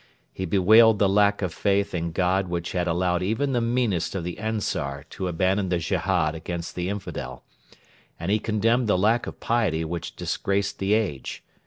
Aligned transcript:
He 0.33 0.45
bewailed 0.45 0.97
the 0.97 1.07
lack 1.07 1.43
of 1.43 1.53
faith 1.53 1.93
in 1.93 2.11
God 2.11 2.47
which 2.47 2.71
had 2.71 2.87
allowed 2.87 3.21
even 3.21 3.51
the 3.51 3.61
meanest 3.61 4.15
of 4.15 4.23
the 4.23 4.39
Ansar 4.39 5.05
to 5.11 5.27
abandon 5.27 5.69
the 5.69 5.77
Jehad 5.77 6.33
against 6.33 6.73
the 6.73 6.89
infidel, 6.89 7.43
and 8.19 8.31
he 8.31 8.39
condemned 8.39 8.87
the 8.87 8.97
lack 8.97 9.27
of 9.27 9.39
piety 9.39 9.85
which 9.85 10.15
disgraced 10.15 10.79
the 10.79 10.95
age. 10.95 11.43